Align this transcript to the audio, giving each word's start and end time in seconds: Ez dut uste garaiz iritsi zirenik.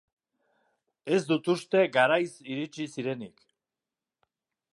Ez 1.17 1.19
dut 1.31 1.51
uste 1.55 1.83
garaiz 1.99 2.33
iritsi 2.55 2.91
zirenik. 2.95 3.47